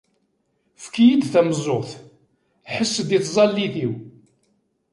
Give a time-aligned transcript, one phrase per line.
[0.77, 1.91] Efk-d tameẓẓuɣt,
[2.73, 3.93] ḥess-d i tẓallit-iw!